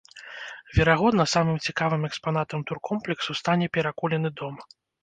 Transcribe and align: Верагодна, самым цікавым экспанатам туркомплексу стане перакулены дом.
Верагодна, 0.77 1.25
самым 1.35 1.57
цікавым 1.67 2.09
экспанатам 2.09 2.59
туркомплексу 2.73 3.31
стане 3.45 3.65
перакулены 3.79 4.29
дом. 4.43 4.55